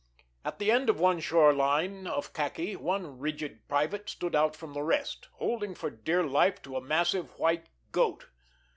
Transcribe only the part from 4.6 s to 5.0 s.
the